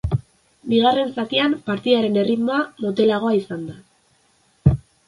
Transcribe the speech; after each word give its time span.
Bigarren 0.71 1.11
zatian 1.17 1.53
partidaren 1.69 2.19
erritmoa 2.25 2.65
motelagoa 2.87 3.39
izan 3.45 3.71
da. 3.71 3.81